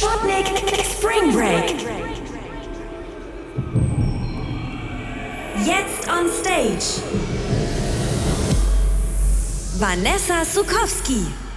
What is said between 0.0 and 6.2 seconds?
Sputnik Spring Break. Jetzt